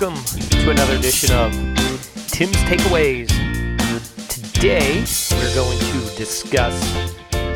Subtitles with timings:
[0.00, 1.52] welcome to another edition of
[2.28, 3.28] Tim's Takeaways.
[4.28, 6.78] Today, we're going to discuss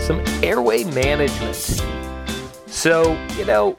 [0.04, 1.54] some airway management.
[2.66, 3.76] So, you know,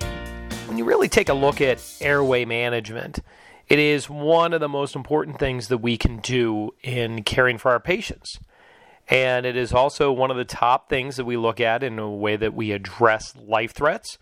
[0.68, 3.20] when you really take a look at airway management,
[3.68, 7.72] it is one of the most important things that we can do in caring for
[7.72, 8.40] our patients.
[9.10, 12.10] And it is also one of the top things that we look at in a
[12.10, 14.18] way that we address life threats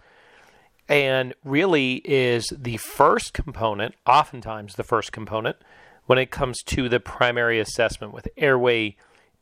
[0.87, 5.57] and really is the first component, oftentimes the first component,
[6.05, 8.95] when it comes to the primary assessment with airway,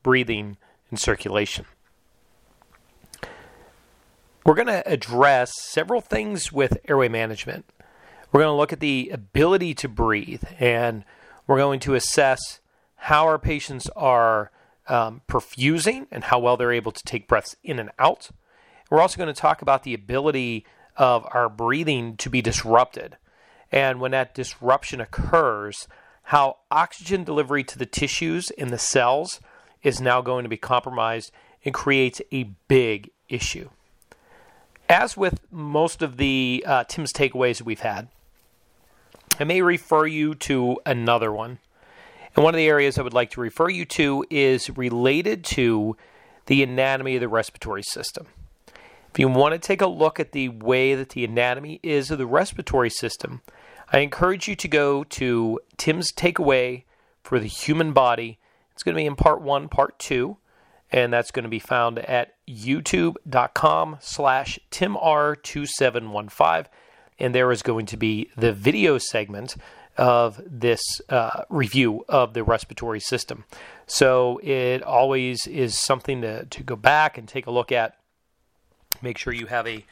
[0.03, 0.57] breathing,
[0.89, 1.65] and circulation.
[4.45, 7.65] We're going to address several things with airway management.
[8.31, 11.03] We're going to look at the ability to breathe, and
[11.47, 12.59] we're going to assess
[12.95, 14.51] how our patients are
[14.87, 18.29] um, perfusing and how well they're able to take breaths in and out.
[18.89, 20.65] We're also going to talk about the ability
[20.97, 23.17] of our breathing to be disrupted.
[23.71, 25.87] And when that disruption occurs,
[26.23, 29.39] how oxygen delivery to the tissues in the cells
[29.83, 31.31] is now going to be compromised
[31.63, 33.69] and creates a big issue.
[34.87, 38.07] As with most of the uh, Tim's takeaways that we've had,
[39.39, 41.59] I may refer you to another one.
[42.35, 45.95] And one of the areas I would like to refer you to is related to
[46.47, 48.27] the anatomy of the respiratory system.
[49.11, 52.19] If you want to take a look at the way that the anatomy is of
[52.19, 53.41] the respiratory system,
[53.91, 56.83] I encourage you to go to Tim's Takeaway
[57.23, 58.37] for the Human Body.
[58.71, 60.37] It's going to be in part one, part two,
[60.91, 66.65] and that's going to be found at youtube.com slash timr2715.
[67.17, 69.55] And there is going to be the video segment
[69.97, 73.43] of this uh, review of the respiratory system.
[73.85, 77.98] So it always is something to, to go back and take a look at
[79.01, 79.85] make sure you have a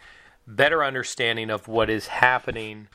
[0.48, 2.88] better understanding of what is happening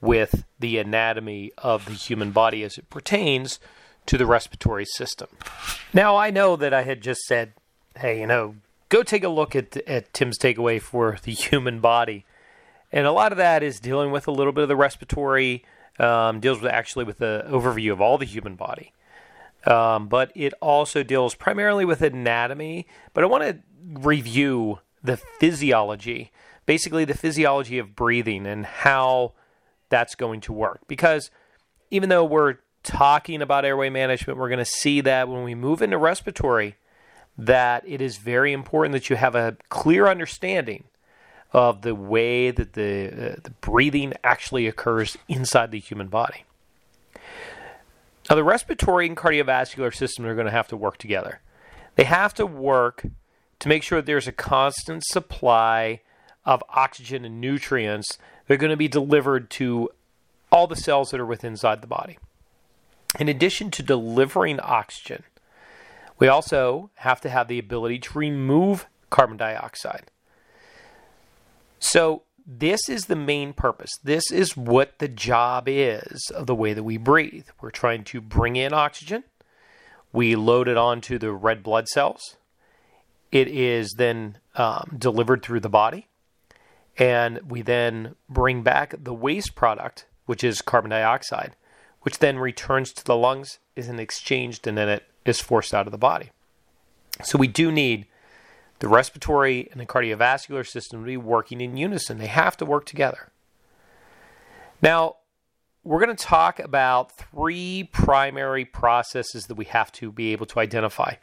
[0.00, 3.58] with the anatomy of the human body as it pertains
[4.06, 5.28] to the respiratory system.
[5.92, 7.52] Now, I know that I had just said,
[7.96, 8.56] hey, you know,
[8.88, 12.24] go take a look at, at Tim's takeaway for the human body.
[12.90, 15.64] And a lot of that is dealing with a little bit of the respiratory,
[15.98, 18.92] um, deals with actually with the overview of all the human body.
[19.66, 22.86] Um, but it also deals primarily with anatomy.
[23.12, 26.30] But I want to review the physiology,
[26.66, 29.32] basically the physiology of breathing and how
[29.88, 30.80] that's going to work.
[30.86, 31.30] Because
[31.90, 35.82] even though we're talking about airway management, we're going to see that when we move
[35.82, 36.76] into respiratory,
[37.36, 40.84] that it is very important that you have a clear understanding
[41.52, 46.44] of the way that the, uh, the breathing actually occurs inside the human body.
[48.28, 51.40] Now, the respiratory and cardiovascular systems are going to have to work together.
[51.94, 53.06] They have to work
[53.60, 56.00] to make sure there's a constant supply
[56.44, 59.90] of oxygen and nutrients that are going to be delivered to
[60.50, 62.18] all the cells that are within inside the body.
[63.18, 65.24] In addition to delivering oxygen,
[66.18, 70.10] we also have to have the ability to remove carbon dioxide.
[71.78, 73.90] So, this is the main purpose.
[74.02, 77.46] This is what the job is of the way that we breathe.
[77.60, 79.24] We're trying to bring in oxygen,
[80.12, 82.37] we load it onto the red blood cells,
[83.30, 86.08] it is then um, delivered through the body,
[86.96, 91.54] and we then bring back the waste product, which is carbon dioxide,
[92.02, 95.92] which then returns to the lungs, is exchanged, and then it is forced out of
[95.92, 96.30] the body.
[97.22, 98.06] So we do need
[98.78, 102.18] the respiratory and the cardiovascular system to be working in unison.
[102.18, 103.30] They have to work together.
[104.80, 105.16] Now,
[105.82, 110.60] we're going to talk about three primary processes that we have to be able to
[110.60, 111.14] identify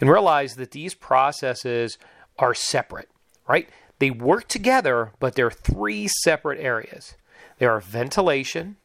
[0.00, 1.98] and realize that these processes
[2.38, 3.08] are separate,
[3.48, 3.68] right?
[3.98, 7.16] They work together, but they're three separate areas.
[7.58, 8.76] There are ventilation,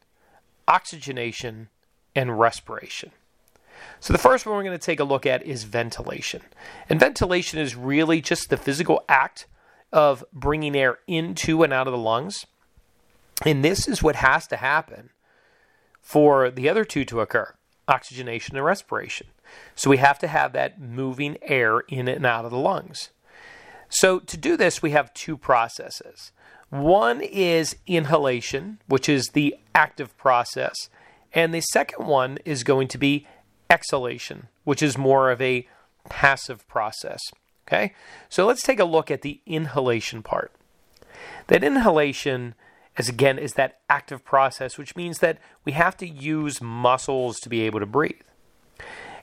[0.68, 1.70] oxygenation,
[2.16, 3.12] and respiration.
[4.00, 6.42] So, the first one we're going to take a look at is ventilation.
[6.90, 9.46] And ventilation is really just the physical act
[9.92, 12.46] of bringing air into and out of the lungs.
[13.46, 15.10] And this is what has to happen
[16.02, 17.54] for the other two to occur
[17.88, 19.28] oxygenation and respiration.
[19.76, 23.10] So we have to have that moving air in and out of the lungs.
[23.90, 26.32] So to do this, we have two processes.
[26.70, 30.90] One is inhalation, which is the active process,
[31.34, 33.28] and the second one is going to be
[33.70, 35.68] exhalation, which is more of a
[36.10, 37.20] passive process.
[37.68, 37.94] Okay?
[38.30, 40.52] So let's take a look at the inhalation part.
[41.48, 42.56] That inhalation
[42.98, 47.50] as again is that active process, which means that we have to use muscles to
[47.50, 48.22] be able to breathe.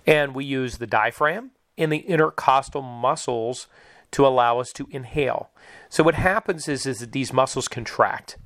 [0.07, 3.69] And we use the diaphragm and the intercostal muscles
[4.13, 5.51] to allow us to inhale.
[5.89, 8.37] So what happens is, is that these muscles contract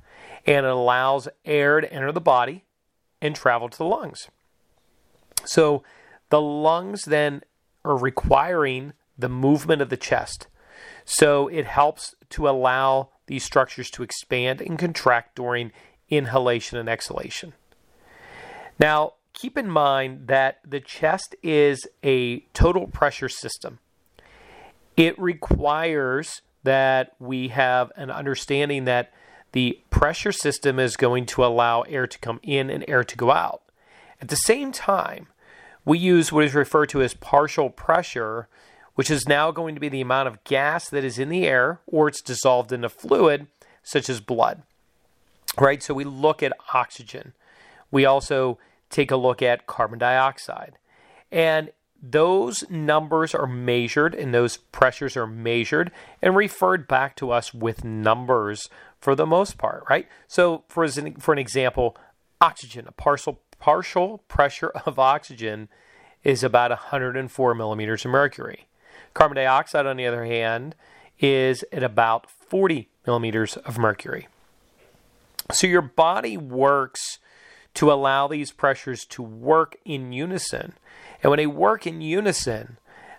[0.45, 2.65] and it allows air to enter the body
[3.21, 4.29] and travel to the lungs.
[5.43, 5.83] So
[6.29, 7.41] the lungs then
[7.83, 10.47] are requiring the movement of the chest.
[11.05, 15.71] So it helps to allow these structures to expand and contract during
[16.09, 17.53] inhalation and exhalation.
[18.79, 23.79] Now, keep in mind that the chest is a total pressure system.
[24.97, 29.13] It requires that we have an understanding that
[29.51, 33.31] the pressure system is going to allow air to come in and air to go
[33.31, 33.61] out.
[34.21, 35.27] At the same time,
[35.85, 38.47] we use what is referred to as partial pressure,
[38.95, 41.79] which is now going to be the amount of gas that is in the air
[41.85, 43.47] or it's dissolved in a fluid,
[43.83, 44.63] such as blood.
[45.57, 45.83] Right?
[45.83, 47.33] So we look at oxygen.
[47.91, 48.57] We also
[48.89, 50.77] take a look at carbon dioxide.
[51.31, 51.71] And
[52.01, 57.83] those numbers are measured and those pressures are measured and referred back to us with
[57.83, 58.69] numbers
[58.99, 60.07] for the most part, right?
[60.27, 61.97] So, for, for an example,
[62.41, 65.67] oxygen, a partial, partial pressure of oxygen
[66.23, 68.67] is about 104 millimeters of mercury.
[69.15, 70.75] Carbon dioxide, on the other hand,
[71.19, 74.27] is at about 40 millimeters of mercury.
[75.51, 77.17] So, your body works
[77.75, 80.73] to allow these pressures to work in unison.
[81.23, 82.77] And when they work in unison,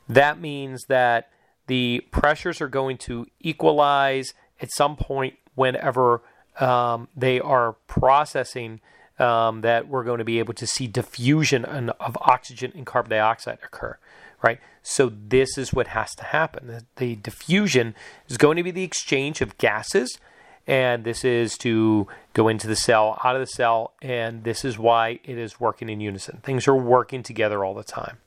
[0.09, 1.31] that means that
[1.67, 6.23] the pressures are going to equalize at some point whenever
[6.61, 8.81] um, they are processing
[9.19, 13.59] um, that we're going to be able to see diffusion of oxygen and carbon dioxide
[13.65, 13.99] occur,
[14.47, 14.61] right?
[14.83, 16.69] So this is what has to happen.
[16.69, 17.95] The, the diffusion
[18.29, 20.19] is going to be the exchange of gases
[20.67, 24.79] and this is to go into the cell, out of the cell, and this is
[24.79, 26.41] why it is working in unison.
[26.43, 28.19] Things are working together all the time.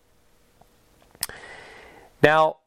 [2.24, 2.58] Now,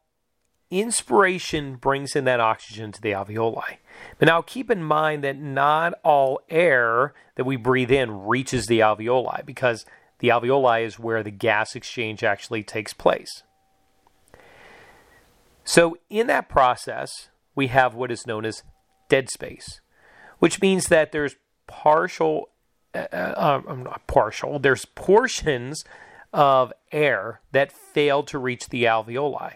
[0.71, 3.79] inspiration brings in that oxygen to the alveoli.
[4.19, 8.81] But now keep in mind that not all air that we breathe in reaches the
[8.81, 9.87] alveoli because
[10.23, 13.43] the alveoli is where the gas exchange actually takes place.
[15.65, 18.63] So, in that process, we have what is known as
[19.09, 19.81] dead space,
[20.39, 21.35] which means that there's
[21.67, 22.51] partial,
[22.95, 25.85] uh, uh, um, not partial, there's portions
[26.33, 29.55] of air that fail to reach the alveoli.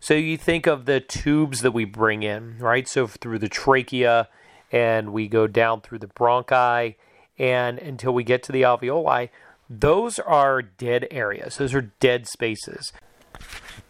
[0.00, 2.88] So you think of the tubes that we bring in, right?
[2.88, 4.28] So through the trachea,
[4.72, 6.96] and we go down through the bronchi,
[7.38, 9.28] and until we get to the alveoli,
[9.68, 11.56] those are dead areas.
[11.56, 12.92] Those are dead spaces.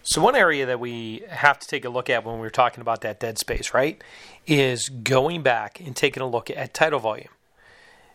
[0.02, 3.00] So, one area that we have to take a look at when we're talking about
[3.00, 4.02] that dead space, right,
[4.46, 7.28] is going back and taking a look at tidal volume.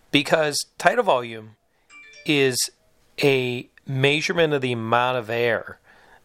[0.10, 1.58] Because tidal volume
[2.26, 2.70] is
[3.22, 5.80] a measurement of the amount of air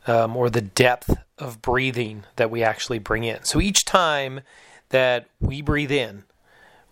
[0.06, 3.42] um, or the depth of breathing that we actually bring in.
[3.42, 4.42] So, each time
[4.90, 6.24] that we breathe in,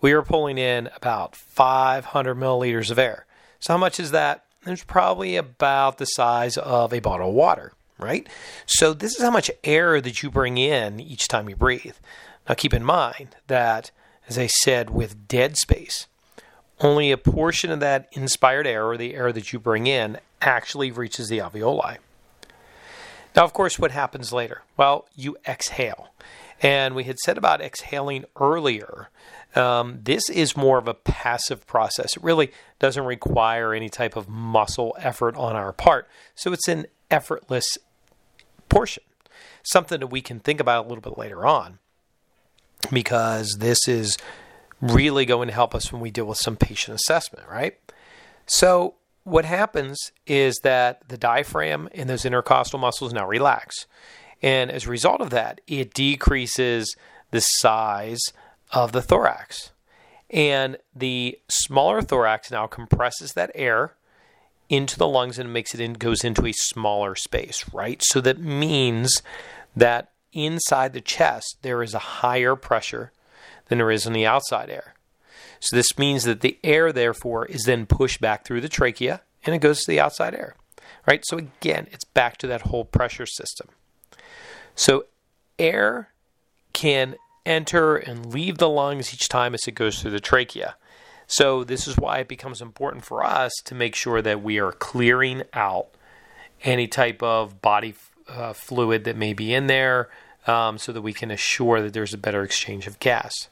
[0.00, 3.24] we are pulling in about 500 milliliters of air.
[3.64, 4.44] So, how much is that?
[4.66, 8.28] It's probably about the size of a bottle of water right?
[8.66, 11.96] So this is how much air that you bring in each time you breathe.
[12.48, 13.90] Now keep in mind that,
[14.28, 16.06] as I said, with dead space,
[16.80, 20.90] only a portion of that inspired air or the air that you bring in actually
[20.90, 21.98] reaches the alveoli.
[23.36, 24.62] Now, of course, what happens later?
[24.76, 26.10] Well, you exhale.
[26.60, 29.08] And we had said about exhaling earlier.
[29.54, 32.16] Um, this is more of a passive process.
[32.16, 36.08] It really doesn't require any type of muscle effort on our part.
[36.34, 37.78] So it's an effortless
[38.68, 39.04] portion.
[39.62, 41.78] Something that we can think about a little bit later on
[42.92, 44.18] because this is
[44.80, 47.78] really going to help us when we deal with some patient assessment, right?
[48.46, 53.86] So, what happens is that the diaphragm and those intercostal muscles now relax.
[54.42, 56.94] And as a result of that, it decreases
[57.30, 58.20] the size
[58.74, 59.70] of the thorax.
[60.28, 63.94] And the smaller thorax now compresses that air
[64.68, 68.02] into the lungs and makes it in goes into a smaller space, right?
[68.02, 69.22] So that means
[69.76, 73.12] that inside the chest there is a higher pressure
[73.66, 74.94] than there is on the outside air.
[75.60, 79.54] So this means that the air therefore is then pushed back through the trachea and
[79.54, 80.56] it goes to the outside air.
[81.06, 81.24] Right?
[81.24, 83.68] So again, it's back to that whole pressure system.
[84.74, 85.04] So
[85.58, 86.08] air
[86.72, 90.76] can enter and leave the lungs each time as it goes through the trachea.
[91.26, 94.72] So, this is why it becomes important for us to make sure that we are
[94.72, 95.88] clearing out
[96.62, 97.94] any type of body
[98.28, 100.10] uh, fluid that may be in there
[100.46, 103.48] um, so that we can assure that there's a better exchange of gas.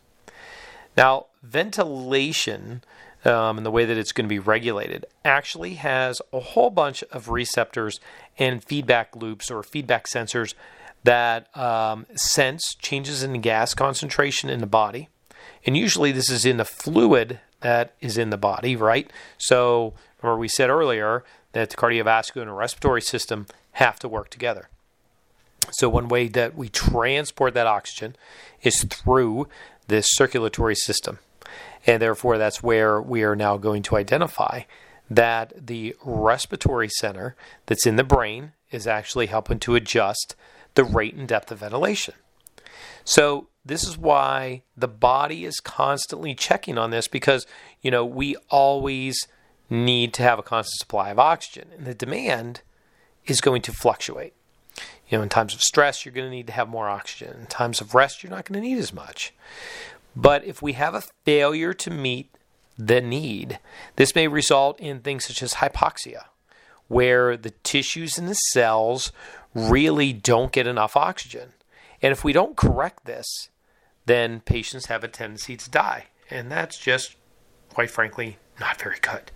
[0.96, 2.82] Now, ventilation
[3.24, 7.02] um, and the way that it's going to be regulated actually has a whole bunch
[7.04, 8.00] of receptors
[8.38, 10.54] and feedback loops or feedback sensors
[11.04, 15.08] that um, sense changes in gas concentration in the body.
[15.64, 19.10] And usually, this is in the fluid that is in the body, right?
[19.38, 24.68] So Remember, we said earlier that the cardiovascular and respiratory system have to work together.
[25.72, 28.16] So, one way that we transport that oxygen
[28.62, 29.48] is through
[29.88, 31.18] this circulatory system.
[31.86, 34.62] And therefore, that's where we are now going to identify
[35.10, 37.34] that the respiratory center
[37.66, 40.36] that's in the brain is actually helping to adjust
[40.74, 42.14] the rate and depth of ventilation.
[43.04, 47.46] So, this is why the body is constantly checking on this because,
[47.80, 49.28] you know, we always
[49.70, 52.62] need to have a constant supply of oxygen, and the demand
[53.26, 54.34] is going to fluctuate.
[55.08, 57.36] You know, in times of stress, you're going to need to have more oxygen.
[57.40, 59.32] In times of rest, you're not going to need as much.
[60.16, 62.34] But if we have a failure to meet
[62.78, 63.58] the need,
[63.96, 66.24] this may result in things such as hypoxia,
[66.88, 69.12] where the tissues and the cells
[69.54, 71.52] really don't get enough oxygen.
[72.00, 73.48] And if we don't correct this,
[74.06, 76.06] then patients have a tendency to die.
[76.30, 77.16] And that's just,
[77.68, 79.30] quite frankly, not very good,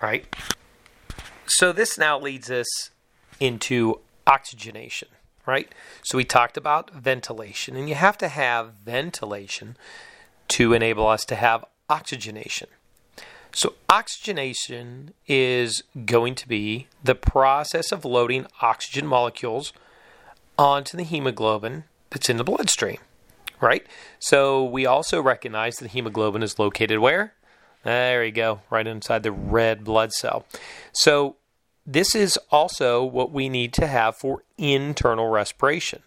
[0.00, 0.26] right?
[1.46, 2.90] So this now leads us
[3.40, 5.08] into oxygenation,
[5.46, 5.72] right?
[6.02, 9.76] So we talked about ventilation, and you have to have ventilation
[10.48, 12.68] to enable us to have oxygenation.
[13.54, 19.74] So, oxygenation is going to be the process of loading oxygen molecules
[20.58, 22.98] onto the hemoglobin that's in the bloodstream,
[23.60, 23.86] right?
[24.18, 27.34] So, we also recognize that hemoglobin is located where?
[27.84, 30.46] There you go, right inside the red blood cell.
[30.92, 31.36] So,
[31.84, 36.02] this is also what we need to have for internal respiration.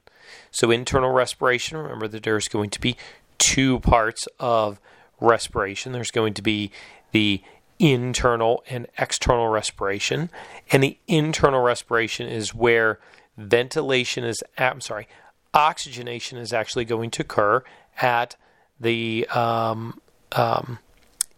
[0.49, 2.97] So, internal respiration, remember that there's going to be
[3.37, 4.79] two parts of
[5.19, 5.91] respiration.
[5.91, 6.71] There's going to be
[7.15, 7.41] the
[7.79, 10.29] internal and external respiration.
[10.69, 13.00] And the internal respiration is where
[13.38, 15.07] ventilation is, I'm sorry,
[15.53, 17.63] oxygenation is actually going to occur
[18.01, 18.36] at
[18.81, 20.01] the, um,
[20.34, 20.79] um,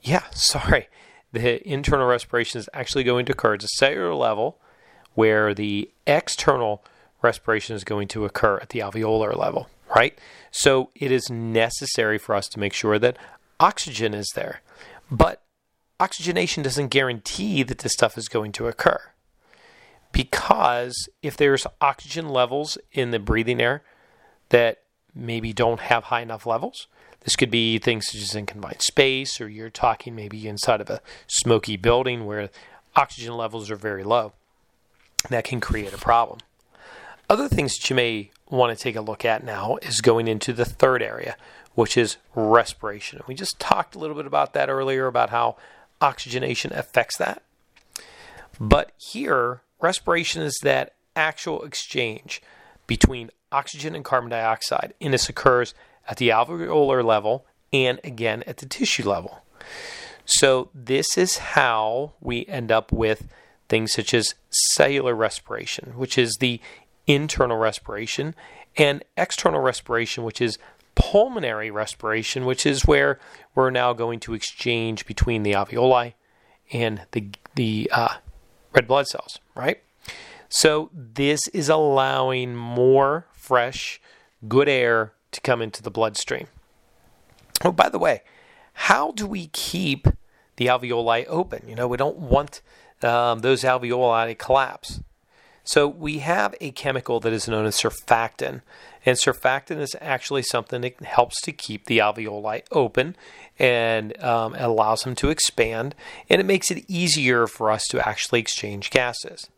[0.01, 0.87] yeah, sorry,
[1.31, 4.57] the internal respiration is actually going to occur at a cellular level
[5.13, 6.83] where the external
[7.21, 10.17] respiration is going to occur at the alveolar level, right?
[10.49, 13.15] So it is necessary for us to make sure that
[13.59, 14.61] oxygen is there.
[15.11, 15.43] But
[15.99, 18.99] oxygenation doesn't guarantee that this stuff is going to occur.
[20.11, 23.83] Because if there's oxygen levels in the breathing air
[24.49, 26.87] that maybe don't have high enough levels,
[27.21, 30.89] this could be things such as in confined space, or you're talking maybe inside of
[30.89, 32.49] a smoky building where
[32.95, 34.33] oxygen levels are very low.
[35.29, 36.39] That can create a problem.
[37.29, 40.53] Other things that you may want to take a look at now is going into
[40.53, 41.35] the third area,
[41.75, 43.21] which is respiration.
[43.27, 45.57] We just talked a little bit about that earlier about how
[46.01, 47.43] oxygenation affects that.
[48.59, 52.41] But here, respiration is that actual exchange
[52.85, 55.73] between oxygen and carbon dioxide, and this occurs
[56.07, 59.43] at the alveolar level and again at the tissue level.
[60.25, 63.27] So, this is how we end up with
[63.69, 66.59] things such as cellular respiration, which is the
[67.05, 68.35] internal respiration,
[68.75, 70.57] and external respiration, which is
[70.97, 73.19] pulmonary respiration, which is where
[73.53, 76.15] we're now going to exchange between the alveoli
[76.73, 78.15] and the the uh,
[78.73, 79.81] red blood cells, right?
[80.49, 84.01] So this is allowing more fresh,
[84.47, 86.47] good air to come into the bloodstream.
[87.63, 88.21] Oh, by the way,
[88.73, 90.07] how do we keep
[90.55, 91.67] the alveoli open?
[91.67, 92.61] You know, we don't want
[93.03, 95.01] um, those alveoli to collapse.
[95.67, 98.61] So we have a chemical that is known as surfactant,
[99.05, 103.17] and surfactant is actually something that helps to keep the alveoli open
[103.59, 105.93] and um, allows them to expand,
[106.29, 109.49] and it makes it easier for us to actually exchange gases.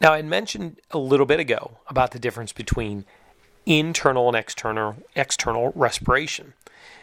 [0.00, 3.04] Now, I mentioned a little bit ago about the difference between
[3.66, 6.54] internal and external external respiration.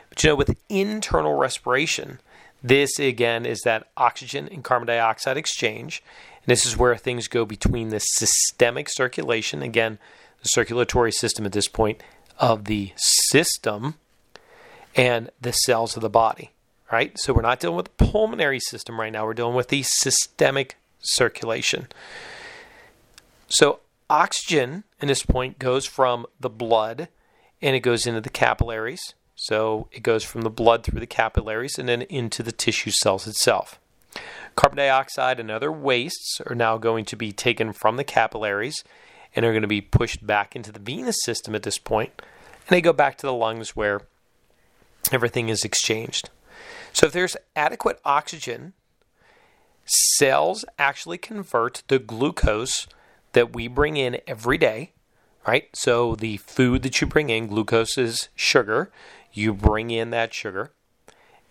[0.09, 2.21] But you know, with internal respiration,
[2.63, 6.01] this again is that oxygen and carbon dioxide exchange,
[6.47, 9.99] this is where things go between the systemic circulation, again,
[10.41, 12.01] the circulatory system at this point
[12.39, 13.95] of the system,
[14.95, 16.51] and the cells of the body.
[16.91, 17.19] Right?
[17.19, 20.77] So we're not dealing with the pulmonary system right now, we're dealing with the systemic
[20.99, 21.87] circulation.
[23.49, 27.09] So oxygen in this point goes from the blood
[27.61, 29.15] and it goes into the capillaries.
[29.35, 33.27] So it goes from the blood through the capillaries and then into the tissue cells
[33.27, 33.79] itself.
[34.57, 38.83] Carbon dioxide and other wastes are now going to be taken from the capillaries
[39.35, 42.75] and are going to be pushed back into the venous system at this point, and
[42.75, 44.01] they go back to the lungs where
[45.11, 46.31] everything is exchanged.
[46.91, 48.73] So, if there's adequate oxygen,
[49.85, 52.87] cells actually convert the glucose
[53.33, 54.93] that we bring in every day,
[55.45, 55.69] right?
[55.75, 58.89] So, the food that you bring in, glucose is sugar,
[59.31, 60.71] you bring in that sugar,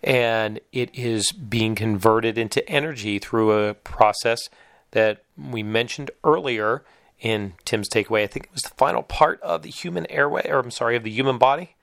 [0.03, 4.49] and it is being converted into energy through a process
[4.91, 6.83] that we mentioned earlier
[7.19, 8.23] in Tim's takeaway.
[8.23, 11.03] I think it was the final part of the human airway, or I'm sorry, of
[11.03, 11.75] the human body.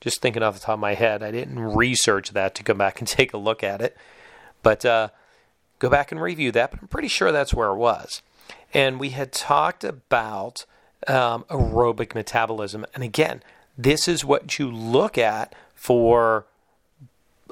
[0.00, 3.00] Just thinking off the top of my head, I didn't research that to go back
[3.00, 3.96] and take a look at it,
[4.62, 5.08] but uh,
[5.78, 6.70] go back and review that.
[6.70, 8.22] But I'm pretty sure that's where it was.
[8.72, 10.64] And we had talked about
[11.06, 13.42] um, aerobic metabolism, and again,
[13.76, 16.46] this is what you look at for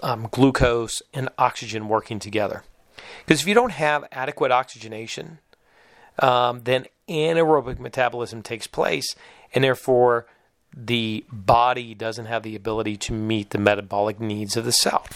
[0.02, 2.64] um, glucose and oxygen working together.
[3.24, 5.38] Because if you don't have adequate oxygenation,
[6.18, 9.14] um, then anaerobic metabolism takes place,
[9.54, 10.26] and therefore
[10.74, 15.06] the body doesn't have the ability to meet the metabolic needs of the cell.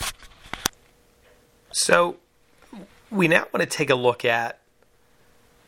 [1.72, 2.16] So,
[3.10, 4.60] we now want to take a look at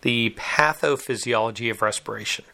[0.02, 2.44] the pathophysiology of respiration.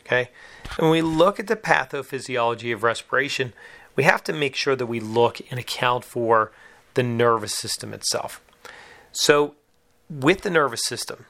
[0.00, 0.30] Okay?
[0.78, 3.52] When we look at the pathophysiology of respiration,
[3.96, 6.52] we have to make sure that we look and account for
[6.94, 8.40] the nervous system itself.
[9.12, 9.54] So,
[10.08, 11.26] with the nervous system,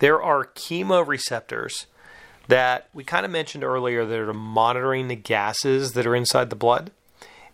[0.00, 1.86] there are chemoreceptors
[2.48, 6.56] that we kind of mentioned earlier that are monitoring the gases that are inside the
[6.56, 6.90] blood.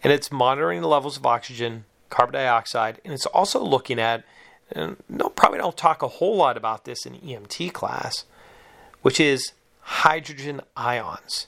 [0.02, 4.25] And it's monitoring the levels of oxygen, carbon dioxide, and it's also looking at,
[4.72, 8.25] and no, probably don't talk a whole lot about this in EMT class,
[9.02, 11.46] which is hydrogen ions.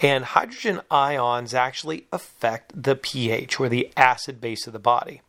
[0.00, 5.22] And hydrogen ions actually affect the pH or the acid base of the body.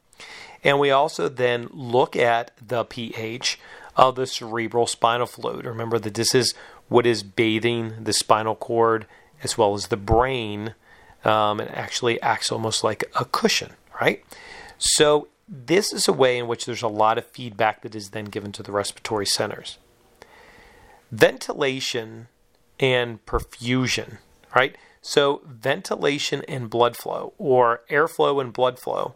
[0.63, 3.59] And we also then look at the pH
[3.95, 5.65] of the cerebral spinal fluid.
[5.65, 6.53] Remember that this is
[6.87, 9.05] what is bathing the spinal cord
[9.43, 10.75] as well as the brain.
[11.25, 14.23] Um, and actually acts almost like a cushion, right?
[14.77, 18.25] So, this is a way in which there's a lot of feedback that is then
[18.25, 19.79] given to the respiratory centers.
[21.11, 22.27] Ventilation
[22.79, 24.19] and perfusion
[24.55, 24.75] right?
[25.01, 29.15] So, ventilation and blood flow, or airflow and blood flow,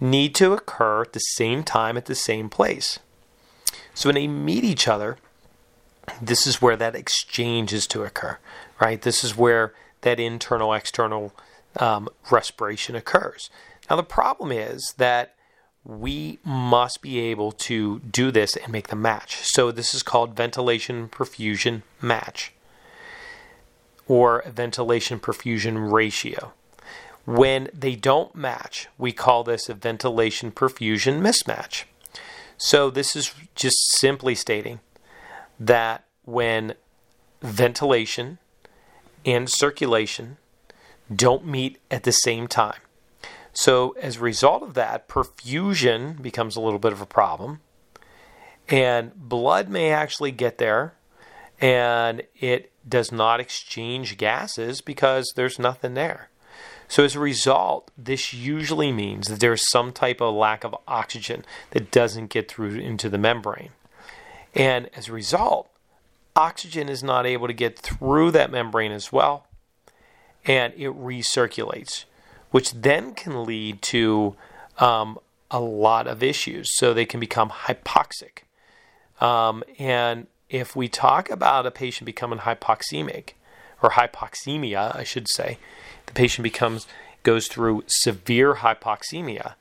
[0.00, 2.98] need to occur at the same time at the same place.
[3.94, 5.18] So, when they meet each other,
[6.20, 8.38] this is where that exchange is to occur,
[8.80, 9.00] right?
[9.00, 11.32] This is where that internal external
[11.78, 13.50] um, respiration occurs.
[13.88, 15.34] Now, the problem is that
[15.84, 19.38] we must be able to do this and make the match.
[19.44, 22.53] So, this is called ventilation perfusion match
[24.06, 26.52] or ventilation perfusion ratio.
[27.24, 31.84] When they don't match, we call this a ventilation perfusion mismatch.
[32.56, 34.80] So, this is just simply stating
[35.58, 36.74] that when
[37.42, 38.38] ventilation
[39.24, 40.36] and circulation
[41.14, 42.80] don't meet at the same time.
[43.52, 47.60] So, as a result of that, perfusion becomes a little bit of a problem,
[48.68, 50.94] and blood may actually get there
[51.60, 56.28] and it does not exchange gases because there's nothing there.
[56.88, 61.44] So, as a result, this usually means that there's some type of lack of oxygen
[61.70, 63.70] that doesn't get through into the membrane.
[64.54, 65.70] And as a result,
[66.36, 69.46] oxygen is not able to get through that membrane as well,
[70.44, 72.04] and it recirculates,
[72.50, 74.36] which then can lead to
[74.78, 75.18] um,
[75.50, 76.76] a lot of issues.
[76.76, 78.42] So, they can become hypoxic.
[79.20, 83.30] Um, and if we talk about a patient becoming hypoxemic
[83.82, 85.58] or hypoxemia, I should say,
[86.06, 86.86] the patient becomes
[87.22, 89.54] goes through severe hypoxemia.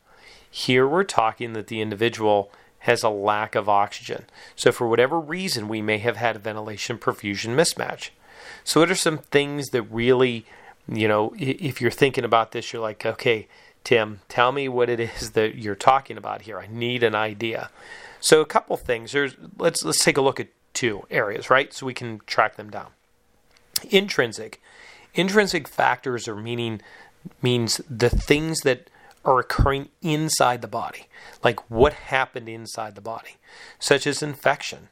[0.49, 4.25] Here we're talking that the individual has a lack of oxygen.
[4.55, 8.09] So for whatever reason we may have had a ventilation perfusion mismatch.
[8.65, 10.45] So what are some things that really,
[10.87, 13.47] you know, if you're thinking about this you're like, "Okay,
[13.85, 16.59] Tim, tell me what it is that you're talking about here.
[16.59, 17.69] I need an idea."
[18.19, 19.13] So a couple things.
[19.13, 21.73] There's let's let's take a look at two areas, right?
[21.73, 22.87] So we can track them down.
[23.89, 24.61] Intrinsic.
[25.13, 26.81] Intrinsic factors are meaning
[27.41, 28.89] means the things that
[29.25, 31.07] are occurring inside the body,
[31.43, 33.37] like what happened inside the body,
[33.79, 34.89] such as infection.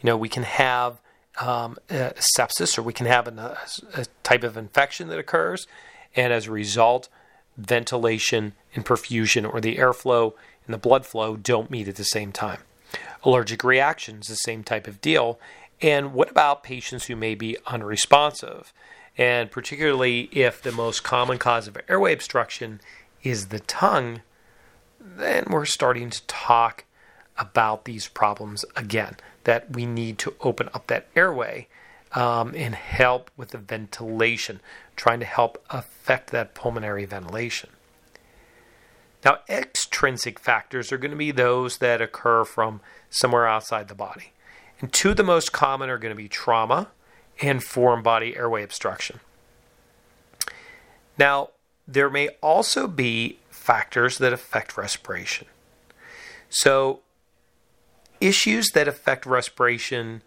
[0.00, 1.00] You know, we can have
[1.40, 3.58] um, sepsis or we can have a,
[3.94, 5.66] a type of infection that occurs,
[6.14, 7.08] and as a result,
[7.56, 10.34] ventilation and perfusion or the airflow
[10.66, 12.60] and the blood flow don't meet at the same time.
[13.22, 15.38] Allergic reactions, the same type of deal.
[15.80, 18.72] And what about patients who may be unresponsive?
[19.16, 22.80] And particularly if the most common cause of airway obstruction
[23.22, 24.22] is the tongue,
[25.00, 26.84] then we're starting to talk
[27.38, 29.16] about these problems again.
[29.44, 31.68] That we need to open up that airway
[32.12, 34.60] um, and help with the ventilation,
[34.96, 37.70] trying to help affect that pulmonary ventilation.
[39.24, 44.32] Now, extrinsic factors are going to be those that occur from somewhere outside the body.
[44.80, 46.88] And two of the most common are going to be trauma
[47.40, 49.20] and foreign body airway obstruction.
[51.18, 51.50] Now,
[51.86, 55.46] there may also be factors that affect respiration.
[56.50, 57.00] So,
[58.20, 60.22] issues that affect respiration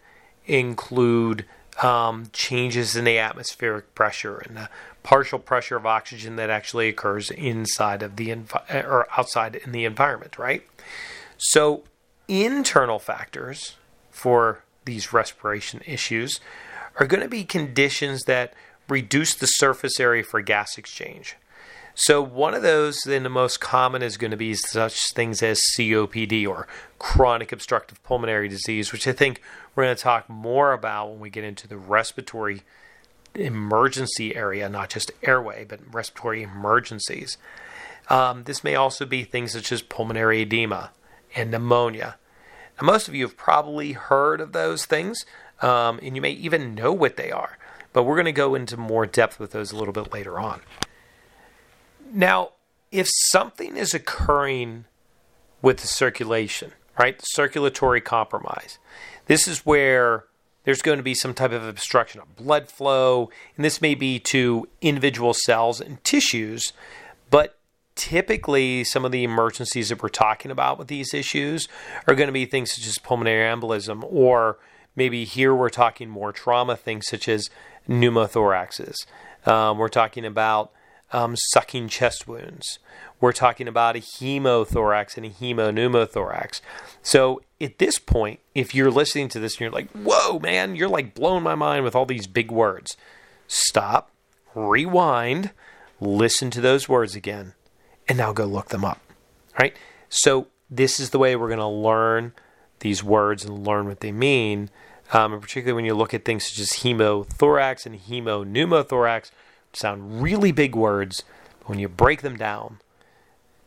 [0.46, 1.44] include
[1.82, 4.68] um, changes in the atmospheric pressure and the
[5.02, 9.84] partial pressure of oxygen that actually occurs inside of the envi- or outside in the
[9.84, 10.62] environment, right?
[11.36, 11.84] So,
[12.26, 13.76] internal factors
[14.10, 16.40] for these respiration issues
[16.98, 18.54] are going to be conditions that
[18.88, 21.36] reduce the surface area for gas exchange.
[22.00, 25.60] So, one of those, then the most common is going to be such things as
[25.76, 26.68] COPD or
[27.00, 29.42] chronic obstructive pulmonary disease, which I think
[29.74, 32.62] we're going to talk more about when we get into the respiratory
[33.34, 37.36] emergency area, not just airway, but respiratory emergencies.
[38.08, 40.92] Um, this may also be things such as pulmonary edema
[41.34, 42.16] and pneumonia.
[42.80, 45.26] Now, most of you have probably heard of those things,
[45.60, 47.58] um, and you may even know what they are,
[47.92, 50.60] but we're going to go into more depth with those a little bit later on.
[52.12, 52.50] Now,
[52.90, 54.84] if something is occurring
[55.60, 58.78] with the circulation, right, circulatory compromise,
[59.26, 60.24] this is where
[60.64, 64.18] there's going to be some type of obstruction of blood flow, and this may be
[64.20, 66.72] to individual cells and tissues,
[67.30, 67.58] but
[67.94, 71.68] typically some of the emergencies that we're talking about with these issues
[72.06, 74.58] are going to be things such as pulmonary embolism, or
[74.94, 77.50] maybe here we're talking more trauma things such as
[77.88, 78.94] pneumothoraxes.
[79.46, 80.72] Um, we're talking about
[81.12, 82.78] um, sucking chest wounds.
[83.20, 86.60] We're talking about a hemothorax and a hemopneumothorax.
[87.02, 90.88] So at this point, if you're listening to this and you're like, whoa, man, you're
[90.88, 92.96] like blowing my mind with all these big words,
[93.48, 94.10] stop,
[94.54, 95.50] rewind,
[96.00, 97.54] listen to those words again,
[98.08, 99.00] and now go look them up.
[99.58, 99.74] Right?
[100.08, 102.32] So this is the way we're going to learn
[102.80, 104.70] these words and learn what they mean.
[105.12, 109.30] Um, and particularly when you look at things such as hemothorax and hemopneumothorax,
[109.78, 111.22] sound really big words,
[111.60, 112.78] but when you break them down,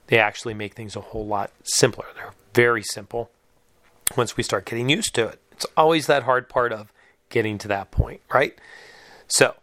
[0.08, 2.06] they actually make things a whole lot simpler.
[2.16, 3.32] They're very simple
[4.18, 5.40] once we start getting used to it.
[5.52, 6.92] It's always that hard part of
[7.30, 8.58] getting to that point, right?
[9.28, 9.56] So,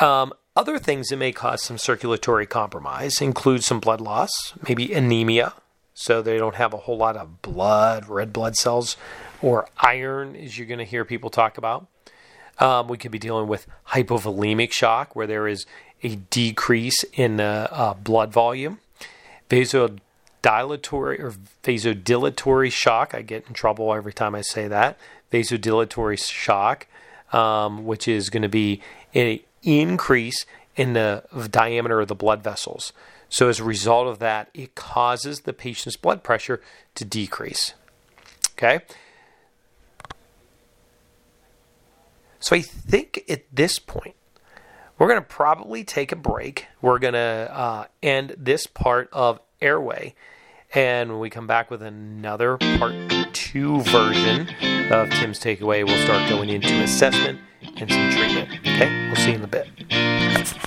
[0.00, 5.54] um, other things that may cause some circulatory compromise include some blood loss, maybe anemia,
[5.94, 8.96] so they don't have a whole lot of blood, red blood cells,
[9.40, 11.86] or iron, as you're going to hear people talk about.
[12.58, 15.66] Um, we could be dealing with hypovolemic shock, where there is
[16.02, 18.78] a decrease in uh, uh, blood volume.
[19.48, 23.14] Vasodilatory or vasodilatory shock.
[23.14, 24.98] I get in trouble every time I say that.
[25.32, 26.86] Vasodilatory shock,
[27.32, 28.80] um, which is going to be
[29.14, 30.44] an increase
[30.76, 32.92] in the diameter of the blood vessels.
[33.28, 36.60] So, as a result of that, it causes the patient's blood pressure
[36.96, 37.72] to decrease.
[38.52, 38.80] Okay.
[42.42, 44.16] So I think at this point,
[44.98, 46.66] we're going to probably take a break.
[46.80, 50.16] We're going to uh, end this part of Airway.
[50.74, 52.94] And when we come back with another part
[53.32, 54.48] two version
[54.90, 57.38] of Tim's Takeaway, we'll start going into assessment
[57.76, 58.50] and some treatment.
[58.60, 60.61] Okay, we'll see you in a bit.